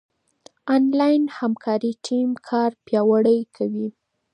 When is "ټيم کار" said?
2.05-2.69